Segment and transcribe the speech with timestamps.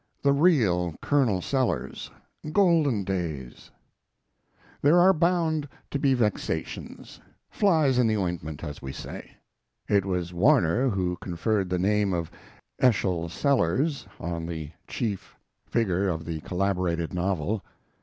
[0.23, 2.09] THE REAL COLONEL SELLERS
[2.51, 3.69] GOLDEN DAYS
[4.81, 9.37] There are bound to be vexations, flies in the ointment, as we say.
[9.87, 12.31] It was Warner who conferred the name of
[12.79, 15.35] Eschol Sellers on the chief
[15.67, 17.63] figure of the collaborated novel.